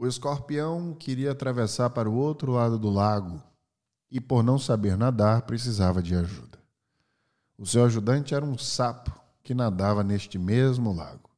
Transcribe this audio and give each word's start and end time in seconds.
O 0.00 0.06
escorpião 0.06 0.94
queria 0.94 1.32
atravessar 1.32 1.90
para 1.90 2.08
o 2.08 2.14
outro 2.14 2.52
lado 2.52 2.78
do 2.78 2.88
lago 2.88 3.42
e, 4.08 4.20
por 4.20 4.44
não 4.44 4.56
saber 4.56 4.96
nadar, 4.96 5.42
precisava 5.42 6.00
de 6.00 6.14
ajuda. 6.14 6.56
O 7.58 7.66
seu 7.66 7.84
ajudante 7.84 8.32
era 8.32 8.44
um 8.44 8.56
sapo 8.56 9.10
que 9.42 9.52
nadava 9.54 10.04
neste 10.04 10.38
mesmo 10.38 10.94
lago. 10.94 11.28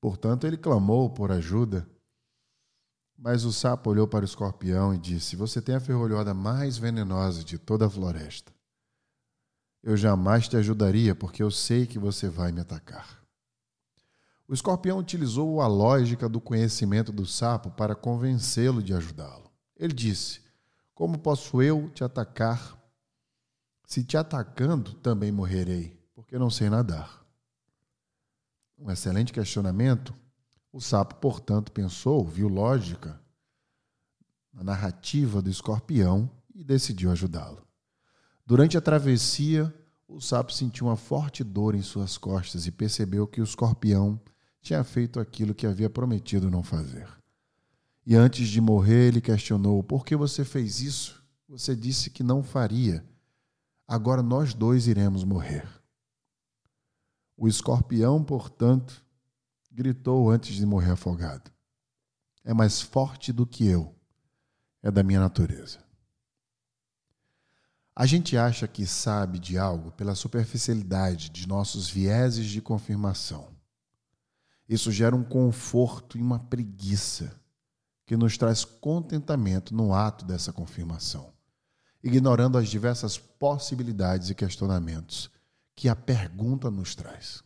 Portanto, 0.00 0.44
ele 0.44 0.56
clamou 0.56 1.08
por 1.08 1.30
ajuda. 1.30 1.88
Mas 3.16 3.44
o 3.44 3.52
sapo 3.52 3.90
olhou 3.90 4.08
para 4.08 4.22
o 4.22 4.24
escorpião 4.24 4.92
e 4.92 4.98
disse: 4.98 5.36
Você 5.36 5.62
tem 5.62 5.76
a 5.76 5.80
ferrolhada 5.80 6.34
mais 6.34 6.76
venenosa 6.76 7.44
de 7.44 7.58
toda 7.58 7.86
a 7.86 7.90
floresta. 7.90 8.52
Eu 9.84 9.96
jamais 9.96 10.48
te 10.48 10.56
ajudaria, 10.56 11.14
porque 11.14 11.44
eu 11.44 11.50
sei 11.52 11.86
que 11.86 11.96
você 11.96 12.28
vai 12.28 12.50
me 12.50 12.60
atacar. 12.60 13.17
O 14.48 14.54
escorpião 14.54 14.98
utilizou 14.98 15.60
a 15.60 15.66
lógica 15.66 16.26
do 16.26 16.40
conhecimento 16.40 17.12
do 17.12 17.26
sapo 17.26 17.70
para 17.70 17.94
convencê-lo 17.94 18.82
de 18.82 18.94
ajudá-lo. 18.94 19.52
Ele 19.76 19.92
disse: 19.92 20.40
Como 20.94 21.18
posso 21.18 21.60
eu 21.60 21.90
te 21.90 22.02
atacar? 22.02 22.82
Se 23.86 24.02
te 24.02 24.16
atacando, 24.16 24.94
também 24.94 25.30
morrerei, 25.30 26.02
porque 26.14 26.38
não 26.38 26.48
sei 26.48 26.70
nadar. 26.70 27.22
Um 28.78 28.90
excelente 28.90 29.34
questionamento. 29.34 30.14
O 30.72 30.80
sapo, 30.80 31.16
portanto, 31.16 31.70
pensou, 31.70 32.24
viu 32.24 32.48
lógica 32.48 33.20
na 34.52 34.64
narrativa 34.64 35.42
do 35.42 35.50
escorpião 35.50 36.30
e 36.54 36.64
decidiu 36.64 37.10
ajudá-lo. 37.10 37.66
Durante 38.46 38.78
a 38.78 38.80
travessia, 38.80 39.74
o 40.06 40.20
sapo 40.22 40.52
sentiu 40.52 40.86
uma 40.86 40.96
forte 40.96 41.44
dor 41.44 41.74
em 41.74 41.82
suas 41.82 42.16
costas 42.16 42.66
e 42.66 42.70
percebeu 42.70 43.26
que 43.26 43.42
o 43.42 43.44
escorpião 43.44 44.18
tinha 44.60 44.82
feito 44.84 45.20
aquilo 45.20 45.54
que 45.54 45.66
havia 45.66 45.88
prometido 45.88 46.50
não 46.50 46.62
fazer. 46.62 47.08
E 48.04 48.14
antes 48.14 48.48
de 48.48 48.60
morrer, 48.60 49.08
ele 49.08 49.20
questionou: 49.20 49.82
Por 49.82 50.04
que 50.04 50.16
você 50.16 50.44
fez 50.44 50.80
isso? 50.80 51.22
Você 51.48 51.76
disse 51.76 52.10
que 52.10 52.22
não 52.22 52.42
faria. 52.42 53.04
Agora 53.86 54.22
nós 54.22 54.54
dois 54.54 54.86
iremos 54.86 55.24
morrer. 55.24 55.66
O 57.36 57.46
escorpião, 57.46 58.22
portanto, 58.24 59.04
gritou 59.70 60.30
antes 60.30 60.56
de 60.56 60.66
morrer 60.66 60.92
afogado: 60.92 61.50
É 62.44 62.52
mais 62.52 62.80
forte 62.80 63.32
do 63.32 63.46
que 63.46 63.66
eu, 63.66 63.94
é 64.82 64.90
da 64.90 65.02
minha 65.02 65.20
natureza. 65.20 65.78
A 67.94 68.06
gente 68.06 68.36
acha 68.36 68.68
que 68.68 68.86
sabe 68.86 69.38
de 69.38 69.58
algo 69.58 69.90
pela 69.92 70.14
superficialidade 70.14 71.30
de 71.30 71.48
nossos 71.48 71.90
vieses 71.90 72.46
de 72.46 72.62
confirmação. 72.62 73.57
Isso 74.68 74.92
gera 74.92 75.16
um 75.16 75.24
conforto 75.24 76.18
e 76.18 76.20
uma 76.20 76.38
preguiça 76.38 77.40
que 78.06 78.16
nos 78.16 78.36
traz 78.36 78.64
contentamento 78.64 79.74
no 79.74 79.94
ato 79.94 80.24
dessa 80.24 80.52
confirmação, 80.52 81.32
ignorando 82.02 82.58
as 82.58 82.68
diversas 82.68 83.18
possibilidades 83.18 84.30
e 84.30 84.34
questionamentos 84.34 85.30
que 85.74 85.88
a 85.88 85.96
pergunta 85.96 86.70
nos 86.70 86.94
traz. 86.94 87.42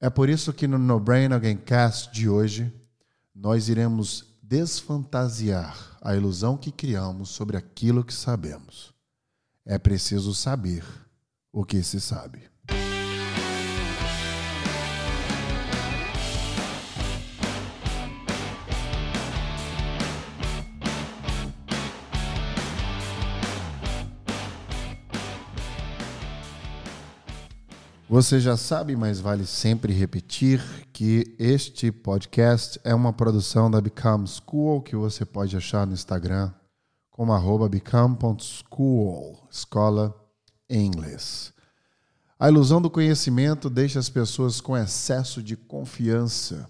É 0.00 0.10
por 0.10 0.28
isso 0.28 0.52
que 0.52 0.68
no 0.68 0.78
No 0.78 1.00
Brain 1.00 1.32
Again 1.32 1.56
Cast 1.56 2.12
de 2.12 2.28
hoje 2.28 2.72
nós 3.34 3.68
iremos 3.68 4.24
desfantasiar 4.42 5.98
a 6.00 6.14
ilusão 6.14 6.56
que 6.56 6.70
criamos 6.70 7.30
sobre 7.30 7.56
aquilo 7.56 8.04
que 8.04 8.14
sabemos. 8.14 8.94
É 9.64 9.78
preciso 9.78 10.34
saber 10.34 10.84
o 11.50 11.64
que 11.64 11.82
se 11.82 12.00
sabe. 12.00 12.42
Você 28.08 28.38
já 28.38 28.56
sabe, 28.56 28.94
mas 28.94 29.18
vale 29.18 29.44
sempre 29.44 29.92
repetir 29.92 30.62
que 30.92 31.34
este 31.40 31.90
podcast 31.90 32.80
é 32.84 32.94
uma 32.94 33.12
produção 33.12 33.68
da 33.68 33.80
Become 33.80 34.28
School 34.28 34.80
que 34.80 34.94
você 34.94 35.24
pode 35.24 35.56
achar 35.56 35.84
no 35.84 35.92
Instagram 35.92 36.52
como 37.10 37.32
arroba 37.32 37.68
become.school, 37.68 39.48
escola 39.50 40.14
em 40.70 40.86
inglês. 40.86 41.52
A 42.38 42.48
ilusão 42.48 42.80
do 42.80 42.88
conhecimento 42.88 43.68
deixa 43.68 43.98
as 43.98 44.08
pessoas 44.08 44.60
com 44.60 44.76
excesso 44.76 45.42
de 45.42 45.56
confiança 45.56 46.68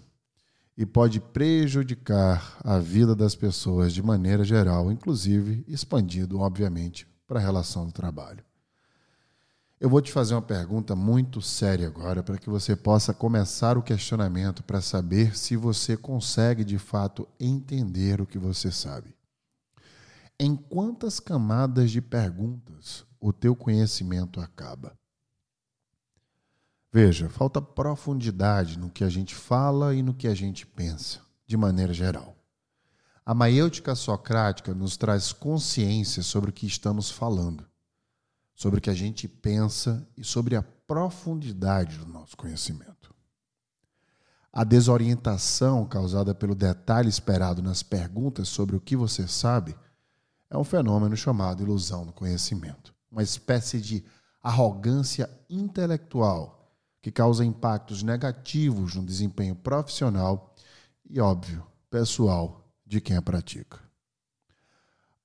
e 0.74 0.86
pode 0.86 1.20
prejudicar 1.20 2.56
a 2.64 2.78
vida 2.78 3.14
das 3.14 3.34
pessoas 3.34 3.92
de 3.92 4.02
maneira 4.02 4.42
geral, 4.42 4.90
inclusive 4.90 5.64
expandido, 5.68 6.40
obviamente, 6.40 7.06
para 7.26 7.38
a 7.38 7.42
relação 7.42 7.84
do 7.84 7.92
trabalho. 7.92 8.42
Eu 9.78 9.90
vou 9.90 10.00
te 10.00 10.10
fazer 10.10 10.34
uma 10.34 10.40
pergunta 10.40 10.96
muito 10.96 11.42
séria 11.42 11.86
agora 11.86 12.22
para 12.22 12.38
que 12.38 12.48
você 12.48 12.74
possa 12.74 13.12
começar 13.12 13.76
o 13.76 13.82
questionamento 13.82 14.62
para 14.62 14.80
saber 14.80 15.36
se 15.36 15.54
você 15.54 15.98
consegue 15.98 16.64
de 16.64 16.78
fato 16.78 17.28
entender 17.38 18.18
o 18.18 18.26
que 18.26 18.38
você 18.38 18.72
sabe. 18.72 19.14
Em 20.40 20.56
quantas 20.56 21.20
camadas 21.20 21.90
de 21.90 22.00
perguntas 22.00 23.04
o 23.20 23.34
teu 23.34 23.54
conhecimento 23.54 24.40
acaba? 24.40 24.98
Veja, 26.90 27.28
falta 27.28 27.60
profundidade 27.60 28.78
no 28.78 28.88
que 28.88 29.04
a 29.04 29.10
gente 29.10 29.34
fala 29.34 29.94
e 29.94 30.02
no 30.02 30.14
que 30.14 30.26
a 30.26 30.34
gente 30.34 30.66
pensa, 30.66 31.20
de 31.46 31.54
maneira 31.54 31.92
geral. 31.92 32.34
A 33.26 33.34
maiêutica 33.34 33.94
socrática 33.94 34.72
nos 34.72 34.96
traz 34.96 35.34
consciência 35.34 36.22
sobre 36.22 36.48
o 36.48 36.52
que 36.52 36.66
estamos 36.66 37.10
falando 37.10 37.66
sobre 38.56 38.78
o 38.78 38.82
que 38.82 38.88
a 38.88 38.94
gente 38.94 39.28
pensa 39.28 40.08
e 40.16 40.24
sobre 40.24 40.56
a 40.56 40.62
profundidade 40.62 41.98
do 41.98 42.06
nosso 42.06 42.34
conhecimento. 42.36 43.14
A 44.50 44.64
desorientação 44.64 45.84
causada 45.84 46.34
pelo 46.34 46.54
detalhe 46.54 47.10
esperado 47.10 47.62
nas 47.62 47.82
perguntas 47.82 48.48
sobre 48.48 48.74
o 48.74 48.80
que 48.80 48.96
você 48.96 49.28
sabe 49.28 49.76
é 50.48 50.56
um 50.56 50.64
fenômeno 50.64 51.14
chamado 51.14 51.62
ilusão 51.62 52.06
do 52.06 52.12
conhecimento, 52.12 52.94
uma 53.12 53.22
espécie 53.22 53.78
de 53.78 54.02
arrogância 54.42 55.28
intelectual 55.50 56.72
que 57.02 57.12
causa 57.12 57.44
impactos 57.44 58.02
negativos 58.02 58.94
no 58.94 59.04
desempenho 59.04 59.54
profissional 59.54 60.54
e, 61.08 61.20
óbvio, 61.20 61.64
pessoal 61.90 62.64
de 62.86 63.00
quem 63.00 63.16
a 63.16 63.22
pratica. 63.22 63.85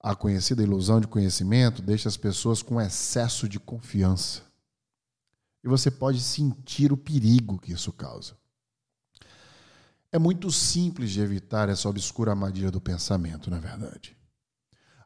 A 0.03 0.15
conhecida 0.15 0.63
ilusão 0.63 0.99
de 0.99 1.07
conhecimento 1.07 1.79
deixa 1.79 2.09
as 2.09 2.17
pessoas 2.17 2.63
com 2.63 2.81
excesso 2.81 3.47
de 3.47 3.59
confiança. 3.59 4.41
E 5.63 5.67
você 5.67 5.91
pode 5.91 6.19
sentir 6.19 6.91
o 6.91 6.97
perigo 6.97 7.59
que 7.59 7.71
isso 7.71 7.93
causa. 7.93 8.35
É 10.11 10.17
muito 10.17 10.51
simples 10.51 11.11
de 11.11 11.21
evitar 11.21 11.69
essa 11.69 11.87
obscura 11.87 12.31
armadilha 12.31 12.71
do 12.71 12.81
pensamento, 12.81 13.51
na 13.51 13.57
é 13.57 13.59
verdade. 13.59 14.17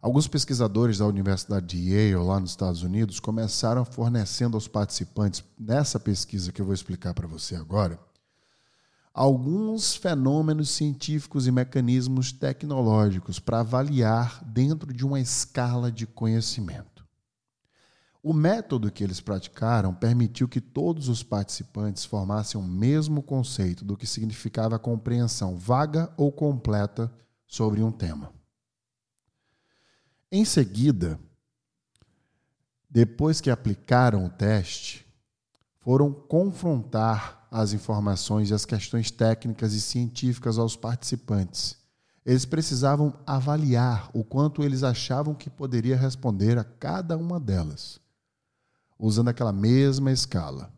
Alguns 0.02 0.28
pesquisadores 0.28 1.00
da 1.00 1.06
Universidade 1.06 1.66
de 1.66 1.90
Yale, 1.92 2.16
lá 2.16 2.40
nos 2.40 2.52
Estados 2.52 2.82
Unidos, 2.82 3.20
começaram 3.20 3.84
fornecendo 3.84 4.56
aos 4.56 4.68
participantes, 4.68 5.44
nessa 5.60 6.00
pesquisa 6.00 6.52
que 6.52 6.62
eu 6.62 6.66
vou 6.66 6.74
explicar 6.74 7.14
para 7.14 7.28
você 7.28 7.56
agora, 7.56 8.00
alguns 9.16 9.96
fenômenos 9.96 10.72
científicos 10.72 11.48
e 11.48 11.52
mecanismos 11.52 12.34
tecnológicos 12.34 13.40
para 13.40 13.62
avaliar 13.62 14.44
dentro 14.44 14.94
de 14.94 15.06
uma 15.06 15.22
escala 15.22 15.90
de 15.90 16.06
conhecimento. 16.06 17.08
O 18.22 18.34
método 18.34 18.92
que 18.92 19.02
eles 19.02 19.22
praticaram 19.22 19.94
permitiu 19.94 20.50
que 20.50 20.59
todos 20.59 21.08
os 21.08 21.24
participantes 21.24 22.03
formassem 22.03 22.59
o 22.59 22.64
mesmo 22.64 23.24
conceito 23.24 23.86
do 23.86 23.96
que 23.96 24.06
significava 24.06 24.76
a 24.76 24.80
compreensão 24.80 25.58
vaga 25.58 26.12
ou 26.18 26.30
completa 26.30 27.09
sobre 27.47 27.82
um 27.82 27.94
tema. 27.94 28.34
Em 30.29 30.44
seguida, 30.44 31.17
depois 32.90 33.40
que 33.40 33.50
aplicaram 33.50 34.26
o 34.26 34.29
teste, 34.29 35.04
foram 35.85 36.11
confrontar 36.11 37.47
as 37.52 37.72
informações 37.72 38.49
e 38.49 38.55
as 38.55 38.66
questões 38.66 39.11
técnicas 39.11 39.72
e 39.73 39.79
científicas 39.79 40.58
aos 40.58 40.76
participantes. 40.76 41.78
Eles 42.26 42.43
precisavam 42.43 43.14
avaliar 43.23 44.09
o 44.11 44.23
quanto 44.23 44.64
eles 44.64 44.82
achavam 44.82 45.35
que 45.35 45.47
poderia 45.47 45.96
responder 45.96 46.58
a 46.58 46.64
cada 46.64 47.16
uma 47.16 47.40
delas, 47.40 47.99
usando 48.97 49.28
aquela 49.28 49.53
mesma 49.53 50.11
escala. 50.11 50.73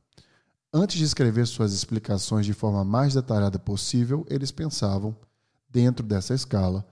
Antes 0.74 0.98
de 0.98 1.06
escrever 1.06 1.48
suas 1.48 1.72
explicações 1.72 2.46
de 2.46 2.52
forma 2.52 2.84
mais 2.84 3.14
detalhada 3.14 3.58
possível, 3.58 4.26
eles 4.30 4.52
pensavam, 4.52 5.16
dentro 5.70 6.06
dessa 6.06 6.34
escala, 6.34 6.86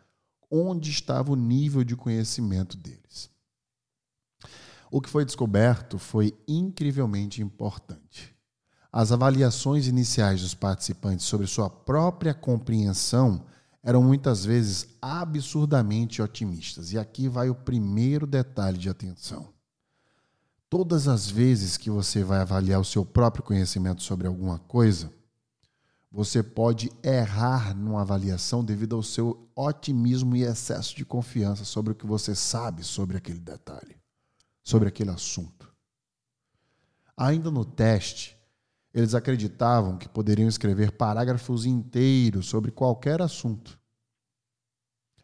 onde 0.50 0.90
estava 0.90 1.34
o 1.34 1.36
nível 1.36 1.84
de 1.84 1.98
conhecimento 1.98 2.78
deles. 2.78 3.35
O 4.96 5.02
que 5.02 5.10
foi 5.10 5.26
descoberto 5.26 6.00
foi 6.00 6.34
incrivelmente 6.48 7.42
importante. 7.42 8.34
As 8.90 9.12
avaliações 9.12 9.88
iniciais 9.88 10.40
dos 10.40 10.54
participantes 10.54 11.26
sobre 11.26 11.48
sua 11.48 11.70
própria 11.70 12.34
compreensão 12.34 13.46
eram 13.84 14.02
muitas 14.02 14.46
vezes 14.46 14.88
absurdamente 15.02 16.22
otimistas. 16.22 16.94
E 16.94 16.98
aqui 16.98 17.28
vai 17.28 17.50
o 17.50 17.56
primeiro 17.56 18.26
detalhe 18.26 18.78
de 18.78 18.88
atenção. 18.88 19.50
Todas 20.70 21.10
as 21.10 21.30
vezes 21.30 21.76
que 21.76 21.90
você 21.90 22.24
vai 22.24 22.40
avaliar 22.40 22.80
o 22.80 22.86
seu 22.86 23.04
próprio 23.04 23.44
conhecimento 23.44 24.02
sobre 24.02 24.28
alguma 24.28 24.60
coisa, 24.60 25.12
você 26.10 26.42
pode 26.42 26.90
errar 27.04 27.76
numa 27.76 28.00
avaliação 28.00 28.64
devido 28.64 28.96
ao 28.96 29.04
seu 29.04 29.46
otimismo 29.54 30.38
e 30.38 30.44
excesso 30.44 30.96
de 30.96 31.04
confiança 31.04 31.66
sobre 31.66 31.92
o 31.92 31.96
que 31.96 32.08
você 32.08 32.34
sabe 32.34 32.82
sobre 32.82 33.18
aquele 33.18 33.42
detalhe, 33.42 33.98
sobre 34.66 34.90
aquele 34.90 35.12
assunto. 35.12 35.72
Ainda 37.16 37.52
no 37.52 37.64
teste, 37.64 38.36
eles 38.92 39.14
acreditavam 39.14 39.98
que 39.98 40.10
poderiam 40.10 40.50
escrever 40.50 40.92
parágrafos 40.94 41.66
inteiros 41.66 42.48
sobre 42.48 42.72
qualquer 42.72 43.22
assunto. 43.22 43.80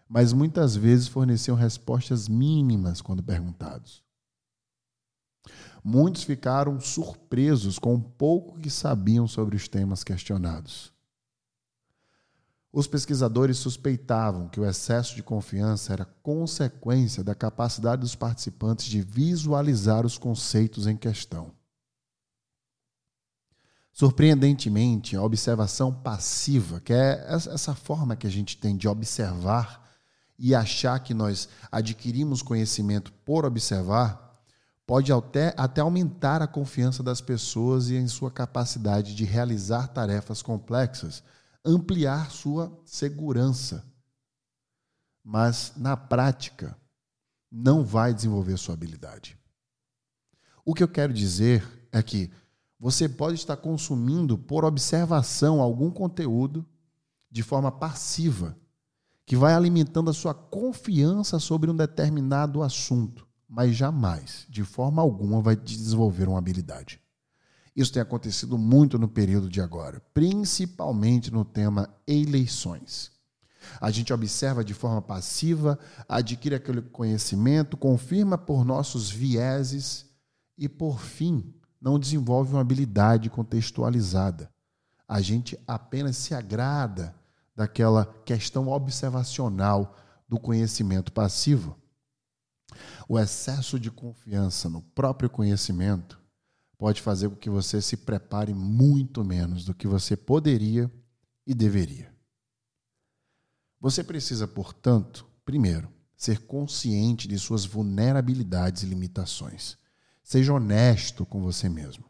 Mas 0.07 0.31
muitas 0.31 0.75
vezes 0.75 1.07
forneciam 1.07 1.57
respostas 1.57 2.27
mínimas 2.29 3.01
quando 3.01 3.23
perguntados. 3.23 4.03
Muitos 5.83 6.23
ficaram 6.23 6.79
surpresos 6.79 7.79
com 7.79 7.95
o 7.95 8.01
pouco 8.01 8.59
que 8.59 8.69
sabiam 8.69 9.27
sobre 9.27 9.55
os 9.55 9.67
temas 9.67 10.03
questionados. 10.03 10.93
Os 12.73 12.87
pesquisadores 12.87 13.57
suspeitavam 13.57 14.47
que 14.47 14.59
o 14.59 14.65
excesso 14.65 15.13
de 15.15 15.21
confiança 15.21 15.91
era 15.91 16.05
consequência 16.05 17.21
da 17.21 17.35
capacidade 17.35 18.01
dos 18.01 18.15
participantes 18.15 18.85
de 18.85 19.01
visualizar 19.01 20.05
os 20.05 20.17
conceitos 20.17 20.87
em 20.87 20.95
questão. 20.95 21.51
Surpreendentemente, 23.91 25.17
a 25.17 25.21
observação 25.21 25.93
passiva, 25.93 26.79
que 26.79 26.93
é 26.93 27.25
essa 27.27 27.75
forma 27.75 28.15
que 28.15 28.25
a 28.25 28.29
gente 28.29 28.57
tem 28.57 28.77
de 28.77 28.87
observar 28.87 29.85
e 30.39 30.55
achar 30.55 30.97
que 30.99 31.13
nós 31.13 31.49
adquirimos 31.69 32.41
conhecimento 32.41 33.11
por 33.25 33.43
observar, 33.43 34.41
pode 34.87 35.11
até, 35.11 35.53
até 35.57 35.81
aumentar 35.81 36.41
a 36.41 36.47
confiança 36.47 37.03
das 37.03 37.19
pessoas 37.19 37.89
e 37.89 37.95
em 37.95 38.07
sua 38.07 38.31
capacidade 38.31 39.13
de 39.13 39.25
realizar 39.25 39.89
tarefas 39.89 40.41
complexas, 40.41 41.21
ampliar 41.63 42.31
sua 42.31 42.71
segurança. 42.85 43.85
Mas, 45.23 45.73
na 45.75 45.95
prática, 45.95 46.77
não 47.51 47.83
vai 47.83 48.13
desenvolver 48.13 48.57
sua 48.57 48.73
habilidade. 48.73 49.37
O 50.65 50.73
que 50.73 50.83
eu 50.83 50.87
quero 50.87 51.13
dizer 51.13 51.63
é 51.91 52.01
que 52.01 52.31
você 52.79 53.07
pode 53.07 53.35
estar 53.35 53.57
consumindo 53.57 54.37
por 54.37 54.63
observação 54.63 55.61
algum 55.61 55.91
conteúdo 55.91 56.65
de 57.29 57.43
forma 57.43 57.71
passiva, 57.71 58.57
que 59.25 59.35
vai 59.35 59.53
alimentando 59.53 60.09
a 60.09 60.13
sua 60.13 60.33
confiança 60.33 61.39
sobre 61.39 61.69
um 61.69 61.75
determinado 61.75 62.61
assunto, 62.61 63.27
mas 63.47 63.75
jamais, 63.75 64.45
de 64.49 64.63
forma 64.63 65.01
alguma, 65.01 65.41
vai 65.41 65.55
desenvolver 65.55 66.27
uma 66.27 66.37
habilidade. 66.37 67.00
Isso 67.75 67.93
tem 67.93 68.01
acontecido 68.01 68.57
muito 68.57 68.99
no 68.99 69.07
período 69.07 69.49
de 69.49 69.61
agora, 69.61 70.01
principalmente 70.13 71.31
no 71.31 71.45
tema 71.45 71.89
eleições. 72.05 73.11
A 73.79 73.91
gente 73.91 74.11
observa 74.11 74.63
de 74.63 74.73
forma 74.73 75.01
passiva, 75.01 75.79
adquire 76.07 76.55
aquele 76.55 76.81
conhecimento, 76.81 77.77
confirma 77.77 78.37
por 78.37 78.65
nossos 78.65 79.09
vieses 79.09 80.05
e, 80.57 80.67
por 80.67 80.99
fim, 80.99 81.53
não 81.79 81.97
desenvolve 81.97 82.51
uma 82.51 82.61
habilidade 82.61 83.29
contextualizada. 83.29 84.51
A 85.07 85.21
gente 85.21 85.57
apenas 85.67 86.17
se 86.17 86.33
agrada 86.33 87.15
daquela 87.55 88.05
questão 88.25 88.67
observacional 88.67 89.95
do 90.27 90.39
conhecimento 90.39 91.11
passivo. 91.11 91.77
O 93.07 93.19
excesso 93.19 93.79
de 93.79 93.91
confiança 93.91 94.69
no 94.69 94.81
próprio 94.81 95.29
conhecimento 95.29 96.20
pode 96.81 96.99
fazer 96.99 97.29
com 97.29 97.35
que 97.35 97.47
você 97.47 97.79
se 97.79 97.95
prepare 97.95 98.55
muito 98.55 99.23
menos 99.23 99.63
do 99.63 99.71
que 99.71 99.85
você 99.85 100.17
poderia 100.17 100.91
e 101.45 101.53
deveria. 101.53 102.11
Você 103.79 104.03
precisa, 104.03 104.47
portanto, 104.47 105.27
primeiro, 105.45 105.93
ser 106.17 106.39
consciente 106.39 107.27
de 107.27 107.37
suas 107.37 107.65
vulnerabilidades 107.65 108.81
e 108.81 108.87
limitações. 108.87 109.77
Seja 110.23 110.53
honesto 110.53 111.23
com 111.23 111.39
você 111.39 111.69
mesmo. 111.69 112.03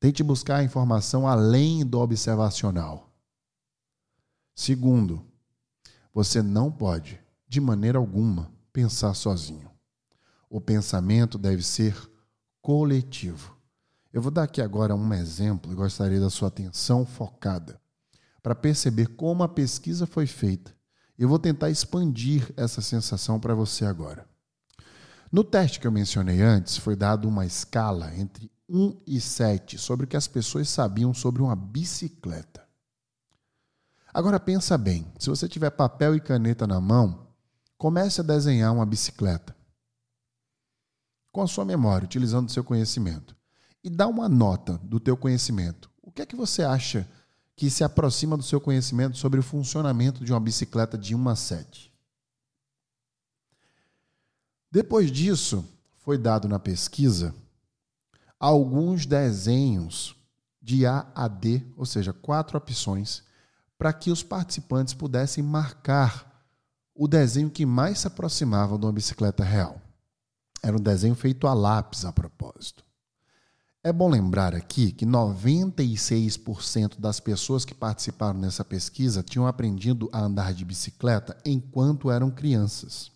Tente 0.00 0.24
buscar 0.24 0.64
informação 0.64 1.28
além 1.28 1.86
do 1.86 2.00
observacional. 2.00 3.14
Segundo, 4.56 5.24
você 6.12 6.42
não 6.42 6.68
pode, 6.68 7.20
de 7.46 7.60
maneira 7.60 7.98
alguma, 7.98 8.50
pensar 8.72 9.14
sozinho. 9.14 9.70
O 10.50 10.60
pensamento 10.60 11.38
deve 11.38 11.62
ser 11.62 11.96
coletivo. 12.60 13.53
Eu 14.14 14.22
vou 14.22 14.30
dar 14.30 14.44
aqui 14.44 14.62
agora 14.62 14.94
um 14.94 15.12
exemplo 15.12 15.72
e 15.72 15.74
gostaria 15.74 16.20
da 16.20 16.30
sua 16.30 16.46
atenção 16.46 17.04
focada 17.04 17.80
para 18.40 18.54
perceber 18.54 19.08
como 19.08 19.42
a 19.42 19.48
pesquisa 19.48 20.06
foi 20.06 20.24
feita. 20.24 20.72
Eu 21.18 21.28
vou 21.28 21.36
tentar 21.36 21.68
expandir 21.68 22.48
essa 22.56 22.80
sensação 22.80 23.40
para 23.40 23.56
você 23.56 23.84
agora. 23.84 24.24
No 25.32 25.42
teste 25.42 25.80
que 25.80 25.86
eu 25.88 25.90
mencionei 25.90 26.40
antes, 26.40 26.76
foi 26.76 26.94
dado 26.94 27.26
uma 27.26 27.44
escala 27.44 28.14
entre 28.14 28.48
1 28.68 29.02
e 29.04 29.20
7 29.20 29.78
sobre 29.78 30.06
o 30.06 30.08
que 30.08 30.16
as 30.16 30.28
pessoas 30.28 30.68
sabiam 30.68 31.12
sobre 31.12 31.42
uma 31.42 31.56
bicicleta. 31.56 32.64
Agora 34.12 34.38
pensa 34.38 34.78
bem, 34.78 35.12
se 35.18 35.28
você 35.28 35.48
tiver 35.48 35.70
papel 35.70 36.14
e 36.14 36.20
caneta 36.20 36.68
na 36.68 36.80
mão, 36.80 37.26
comece 37.76 38.20
a 38.20 38.24
desenhar 38.24 38.72
uma 38.72 38.86
bicicleta. 38.86 39.56
Com 41.32 41.42
a 41.42 41.48
sua 41.48 41.64
memória, 41.64 42.06
utilizando 42.06 42.48
o 42.48 42.52
seu 42.52 42.62
conhecimento. 42.62 43.34
E 43.84 43.90
dá 43.90 44.08
uma 44.08 44.30
nota 44.30 44.80
do 44.82 44.98
teu 44.98 45.14
conhecimento. 45.14 45.90
O 46.02 46.10
que 46.10 46.22
é 46.22 46.26
que 46.26 46.34
você 46.34 46.62
acha 46.62 47.06
que 47.54 47.68
se 47.68 47.84
aproxima 47.84 48.34
do 48.34 48.42
seu 48.42 48.58
conhecimento 48.58 49.18
sobre 49.18 49.38
o 49.38 49.42
funcionamento 49.42 50.24
de 50.24 50.32
uma 50.32 50.40
bicicleta 50.40 50.96
de 50.96 51.14
1 51.14 51.28
a 51.28 51.36
7? 51.36 51.92
Depois 54.70 55.12
disso, 55.12 55.64
foi 55.98 56.16
dado 56.16 56.48
na 56.48 56.58
pesquisa 56.58 57.34
alguns 58.40 59.06
desenhos 59.06 60.16
de 60.60 60.86
A 60.86 61.06
a 61.14 61.28
D, 61.28 61.62
ou 61.76 61.86
seja, 61.86 62.12
quatro 62.12 62.56
opções, 62.56 63.22
para 63.78 63.92
que 63.92 64.10
os 64.10 64.22
participantes 64.22 64.94
pudessem 64.94 65.44
marcar 65.44 66.44
o 66.94 67.06
desenho 67.06 67.50
que 67.50 67.66
mais 67.66 67.98
se 67.98 68.06
aproximava 68.06 68.78
de 68.78 68.86
uma 68.86 68.92
bicicleta 68.92 69.44
real. 69.44 69.80
Era 70.62 70.76
um 70.76 70.80
desenho 70.80 71.14
feito 71.14 71.46
a 71.46 71.52
lápis 71.54 72.04
a 72.04 72.12
propósito. 72.12 72.83
É 73.86 73.92
bom 73.92 74.08
lembrar 74.08 74.54
aqui 74.54 74.90
que 74.90 75.04
96% 75.04 76.98
das 76.98 77.20
pessoas 77.20 77.66
que 77.66 77.74
participaram 77.74 78.40
nessa 78.40 78.64
pesquisa 78.64 79.22
tinham 79.22 79.46
aprendido 79.46 80.08
a 80.10 80.20
andar 80.20 80.54
de 80.54 80.64
bicicleta 80.64 81.36
enquanto 81.44 82.10
eram 82.10 82.30
crianças. 82.30 83.12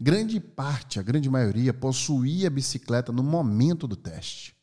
Grande 0.00 0.40
parte, 0.40 0.98
a 0.98 1.02
grande 1.04 1.30
maioria, 1.30 1.72
possuía 1.72 2.50
bicicleta 2.50 3.12
no 3.12 3.22
momento 3.22 3.86
do 3.86 3.94
teste. 3.94 4.56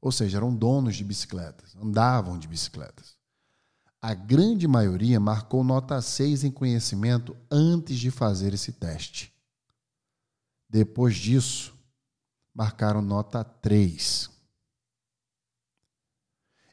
Ou 0.00 0.10
seja, 0.10 0.38
eram 0.38 0.56
donos 0.56 0.96
de 0.96 1.04
bicicletas, 1.04 1.76
andavam 1.76 2.38
de 2.38 2.48
bicicletas. 2.48 3.14
A 4.00 4.14
grande 4.14 4.66
maioria 4.66 5.20
marcou 5.20 5.62
nota 5.62 6.00
6 6.00 6.44
em 6.44 6.50
conhecimento 6.50 7.36
antes 7.50 7.98
de 7.98 8.10
fazer 8.10 8.54
esse 8.54 8.72
teste. 8.72 9.34
Depois 10.66 11.14
disso, 11.14 11.78
marcaram 12.60 13.00
nota 13.00 13.42
3. 13.42 14.28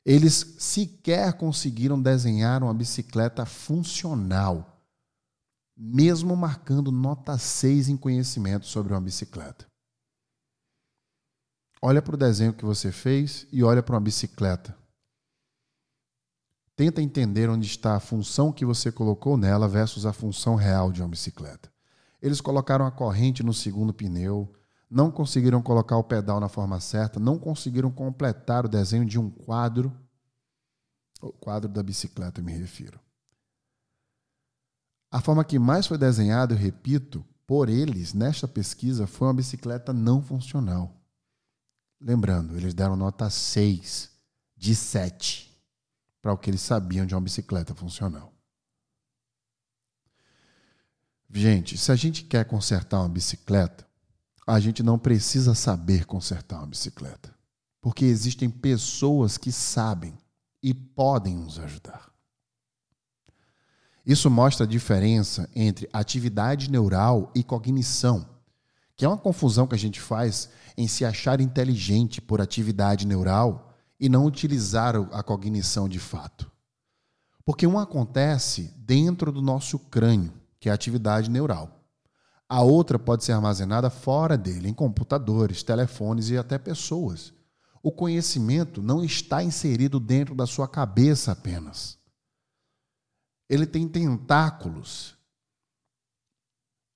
Eles 0.06 0.56
sequer 0.60 1.32
conseguiram 1.38 2.02
desenhar 2.02 2.62
uma 2.62 2.74
bicicleta 2.74 3.46
funcional 3.46 4.74
mesmo 5.78 6.36
marcando 6.36 6.92
nota 6.92 7.38
6 7.38 7.88
em 7.88 7.96
conhecimento 7.96 8.66
sobre 8.66 8.92
uma 8.92 9.00
bicicleta. 9.00 9.66
Olha 11.82 12.02
para 12.02 12.16
o 12.16 12.18
desenho 12.18 12.54
que 12.54 12.66
você 12.66 12.92
fez 12.92 13.48
e 13.50 13.64
olha 13.64 13.82
para 13.82 13.96
uma 13.96 14.02
bicicleta. 14.02 14.78
Tenta 16.76 17.02
entender 17.02 17.50
onde 17.50 17.66
está 17.66 17.96
a 17.96 18.00
função 18.02 18.52
que 18.52 18.66
você 18.66 18.92
colocou 18.92 19.38
nela 19.38 19.70
versus 19.70 20.06
a 20.06 20.12
função 20.12 20.56
real 20.56 20.92
de 20.92 21.02
uma 21.02 21.08
bicicleta. 21.08 21.72
Eles 22.22 22.42
colocaram 22.42 22.86
a 22.86 22.92
corrente 22.92 23.42
no 23.42 23.54
segundo 23.54 23.94
pneu, 23.94 24.54
não 24.90 25.12
conseguiram 25.12 25.62
colocar 25.62 25.98
o 25.98 26.04
pedal 26.04 26.40
na 26.40 26.48
forma 26.48 26.80
certa, 26.80 27.20
não 27.20 27.38
conseguiram 27.38 27.92
completar 27.92 28.66
o 28.66 28.70
desenho 28.70 29.06
de 29.06 29.20
um 29.20 29.30
quadro, 29.30 29.96
o 31.22 31.32
quadro 31.32 31.70
da 31.70 31.84
bicicleta, 31.84 32.42
me 32.42 32.54
refiro. 32.54 33.00
A 35.12 35.22
forma 35.22 35.44
que 35.44 35.58
mais 35.58 35.88
foi 35.88 35.98
desenhada, 35.98 36.54
eu 36.54 36.58
repito, 36.58 37.26
por 37.46 37.70
eles 37.70 38.14
nesta 38.14 38.48
pesquisa 38.48 39.08
foi 39.08 39.28
uma 39.28 39.34
bicicleta 39.34 39.94
não 39.94 40.22
funcional. 40.22 40.94
Lembrando, 42.00 42.56
eles 42.56 42.74
deram 42.74 42.96
nota 42.96 43.30
6 43.30 44.12
de 44.56 44.76
7 44.76 45.48
para 46.22 46.34
o 46.34 46.38
que 46.38 46.50
eles 46.50 46.62
sabiam 46.62 47.06
de 47.06 47.16
uma 47.16 47.22
bicicleta 47.22 47.74
funcional. 47.74 48.34
Gente, 51.30 51.78
se 51.78 51.92
a 51.92 51.96
gente 51.96 52.24
quer 52.24 52.46
consertar 52.46 53.00
uma 53.00 53.10
bicicleta, 53.10 53.87
a 54.56 54.60
gente 54.62 54.82
não 54.82 54.98
precisa 54.98 55.54
saber 55.54 56.06
consertar 56.06 56.60
uma 56.60 56.68
bicicleta. 56.68 57.36
Porque 57.82 58.06
existem 58.06 58.50
pessoas 58.50 59.38
que 59.38 59.52
sabem 59.52 60.18
e 60.64 60.74
podem 60.74 61.36
nos 61.36 61.60
ajudar. 61.60 62.10
Isso 64.06 64.30
mostra 64.30 64.66
a 64.66 64.70
diferença 64.70 65.50
entre 65.54 65.90
atividade 65.92 66.72
neural 66.72 67.30
e 67.36 67.44
cognição, 67.44 68.26
que 68.96 69.04
é 69.04 69.08
uma 69.08 69.18
confusão 69.18 69.68
que 69.68 69.76
a 69.76 69.78
gente 69.78 70.00
faz 70.00 70.50
em 70.78 70.88
se 70.88 71.04
achar 71.04 71.42
inteligente 71.42 72.22
por 72.22 72.40
atividade 72.40 73.06
neural 73.06 73.76
e 74.00 74.08
não 74.08 74.26
utilizar 74.26 74.96
a 74.96 75.22
cognição 75.22 75.90
de 75.90 76.00
fato. 76.00 76.50
Porque 77.44 77.68
um 77.68 77.78
acontece 77.78 78.74
dentro 78.78 79.32
do 79.32 79.42
nosso 79.42 79.78
crânio, 79.78 80.34
que 80.60 80.70
é 80.70 80.72
a 80.72 80.76
atividade 80.76 81.30
neural. 81.30 81.77
A 82.50 82.62
outra 82.62 82.98
pode 82.98 83.24
ser 83.24 83.34
armazenada 83.34 83.90
fora 83.90 84.38
dele, 84.38 84.70
em 84.70 84.74
computadores, 84.74 85.64
telefones 85.64 86.30
e 86.30 86.38
até 86.38 86.58
pessoas. 86.58 87.34
O 87.84 87.92
conhecimento 87.92 88.82
não 88.82 89.04
está 89.04 89.44
inserido 89.44 90.00
dentro 90.00 90.34
da 90.34 90.46
sua 90.46 90.68
cabeça 90.68 91.32
apenas. 91.32 91.98
Ele 93.50 93.66
tem 93.66 93.88
tentáculos. 93.88 95.16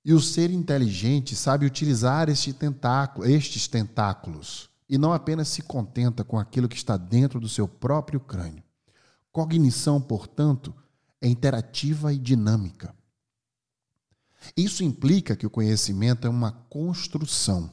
E 0.03 0.13
o 0.13 0.20
ser 0.20 0.50
inteligente 0.51 1.36
sabe 1.36 1.65
utilizar 1.65 2.29
este 2.29 2.53
tentáculo, 2.53 3.25
estes 3.25 3.67
tentáculos 3.67 4.72
e 4.91 4.98
não 4.98 5.13
apenas 5.13 5.48
se 5.48 5.62
contenta 5.62 6.22
com 6.22 6.38
aquilo 6.38 6.67
que 6.67 6.75
está 6.75 6.98
dentro 6.98 7.39
do 7.39 7.48
seu 7.48 7.65
próprio 7.65 8.20
crânio. 8.20 8.62
Cognição, 9.31 10.01
portanto, 10.01 10.75
é 11.22 11.29
interativa 11.29 12.12
e 12.12 12.17
dinâmica. 12.17 12.93
Isso 14.55 14.83
implica 14.83 15.36
que 15.36 15.45
o 15.45 15.50
conhecimento 15.50 16.25
é 16.25 16.29
uma 16.29 16.51
construção. 16.69 17.69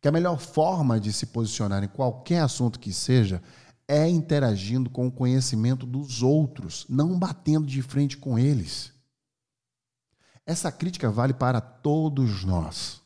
Que 0.00 0.08
a 0.08 0.12
melhor 0.12 0.38
forma 0.38 0.98
de 0.98 1.12
se 1.12 1.26
posicionar 1.26 1.84
em 1.84 1.88
qualquer 1.88 2.40
assunto 2.40 2.80
que 2.80 2.92
seja 2.92 3.42
é 3.86 4.08
interagindo 4.08 4.90
com 4.90 5.06
o 5.06 5.12
conhecimento 5.12 5.86
dos 5.86 6.22
outros, 6.22 6.86
não 6.88 7.18
batendo 7.18 7.66
de 7.66 7.82
frente 7.82 8.16
com 8.16 8.38
eles. 8.38 8.92
Essa 10.44 10.72
crítica 10.72 11.10
vale 11.10 11.32
para 11.32 11.60
todos 11.60 12.44
nós. 12.44 13.00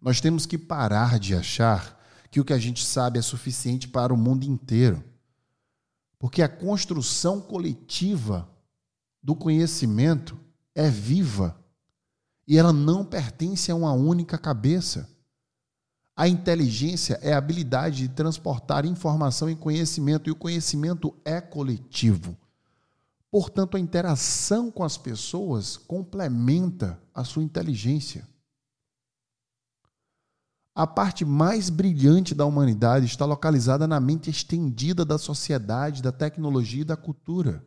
Nós 0.00 0.20
temos 0.20 0.46
que 0.46 0.58
parar 0.58 1.18
de 1.18 1.34
achar 1.34 2.00
que 2.30 2.40
o 2.40 2.44
que 2.44 2.52
a 2.52 2.58
gente 2.58 2.84
sabe 2.84 3.18
é 3.18 3.22
suficiente 3.22 3.88
para 3.88 4.12
o 4.12 4.16
mundo 4.16 4.44
inteiro. 4.44 5.02
Porque 6.18 6.42
a 6.42 6.48
construção 6.48 7.40
coletiva 7.40 8.48
do 9.22 9.34
conhecimento 9.34 10.38
é 10.76 10.90
viva 10.90 11.58
e 12.46 12.56
ela 12.56 12.72
não 12.72 13.04
pertence 13.04 13.72
a 13.72 13.74
uma 13.74 13.92
única 13.92 14.38
cabeça. 14.38 15.10
A 16.14 16.28
inteligência 16.28 17.18
é 17.22 17.32
a 17.32 17.38
habilidade 17.38 18.06
de 18.06 18.14
transportar 18.14 18.86
informação 18.86 19.50
e 19.50 19.56
conhecimento, 19.56 20.28
e 20.28 20.32
o 20.32 20.36
conhecimento 20.36 21.14
é 21.24 21.40
coletivo. 21.40 22.36
Portanto, 23.30 23.76
a 23.76 23.80
interação 23.80 24.70
com 24.70 24.84
as 24.84 24.96
pessoas 24.96 25.76
complementa 25.76 26.98
a 27.12 27.24
sua 27.24 27.42
inteligência. 27.42 28.26
A 30.74 30.86
parte 30.86 31.24
mais 31.24 31.68
brilhante 31.68 32.34
da 32.34 32.46
humanidade 32.46 33.06
está 33.06 33.24
localizada 33.24 33.86
na 33.86 33.98
mente 33.98 34.30
estendida 34.30 35.04
da 35.04 35.18
sociedade, 35.18 36.02
da 36.02 36.12
tecnologia 36.12 36.82
e 36.82 36.84
da 36.84 36.96
cultura. 36.96 37.64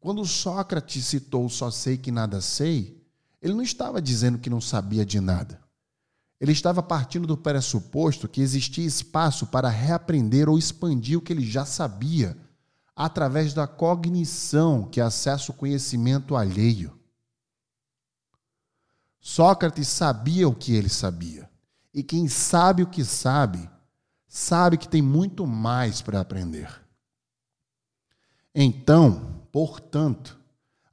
Quando 0.00 0.24
Sócrates 0.24 1.06
citou 1.06 1.48
só 1.48 1.70
sei 1.70 1.98
que 1.98 2.12
nada 2.12 2.40
sei, 2.40 3.04
ele 3.42 3.54
não 3.54 3.62
estava 3.62 4.00
dizendo 4.00 4.38
que 4.38 4.50
não 4.50 4.60
sabia 4.60 5.04
de 5.04 5.20
nada. 5.20 5.60
Ele 6.40 6.52
estava 6.52 6.82
partindo 6.82 7.26
do 7.26 7.36
pressuposto 7.36 8.28
que 8.28 8.40
existia 8.40 8.86
espaço 8.86 9.46
para 9.48 9.68
reaprender 9.68 10.48
ou 10.48 10.56
expandir 10.56 11.18
o 11.18 11.20
que 11.20 11.32
ele 11.32 11.44
já 11.44 11.64
sabia, 11.64 12.36
através 12.94 13.54
da 13.54 13.66
cognição 13.66 14.84
que 14.84 15.00
acessa 15.00 15.50
o 15.50 15.54
conhecimento 15.54 16.36
alheio. 16.36 16.96
Sócrates 19.20 19.88
sabia 19.88 20.48
o 20.48 20.54
que 20.54 20.74
ele 20.74 20.88
sabia. 20.88 21.48
E 21.92 22.02
quem 22.02 22.28
sabe 22.28 22.82
o 22.82 22.86
que 22.86 23.04
sabe, 23.04 23.68
sabe 24.28 24.76
que 24.76 24.88
tem 24.88 25.02
muito 25.02 25.46
mais 25.46 26.00
para 26.00 26.20
aprender. 26.20 26.70
Então, 28.54 29.37
Portanto, 29.58 30.38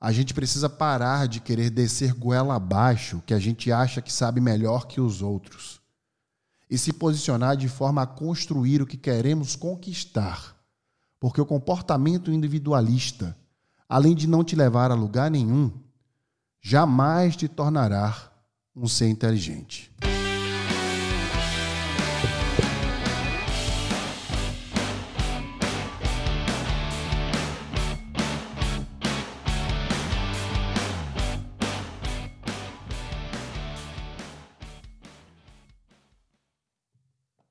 a 0.01 0.11
gente 0.11 0.33
precisa 0.33 0.67
parar 0.67 1.27
de 1.27 1.39
querer 1.39 1.69
descer 1.69 2.15
goela 2.15 2.55
abaixo 2.55 3.21
que 3.23 3.31
a 3.31 3.37
gente 3.37 3.71
acha 3.71 4.01
que 4.01 4.11
sabe 4.11 4.41
melhor 4.41 4.87
que 4.87 4.99
os 4.99 5.21
outros 5.21 5.79
e 6.67 6.75
se 6.75 6.91
posicionar 6.91 7.55
de 7.55 7.69
forma 7.69 8.01
a 8.01 8.07
construir 8.07 8.81
o 8.81 8.87
que 8.87 8.97
queremos 8.97 9.55
conquistar. 9.55 10.55
Porque 11.19 11.39
o 11.39 11.45
comportamento 11.45 12.31
individualista, 12.31 13.37
além 13.87 14.15
de 14.15 14.25
não 14.25 14.43
te 14.43 14.55
levar 14.55 14.89
a 14.89 14.95
lugar 14.95 15.29
nenhum, 15.29 15.71
jamais 16.59 17.35
te 17.35 17.47
tornará 17.47 18.31
um 18.75 18.87
ser 18.87 19.09
inteligente. 19.09 19.93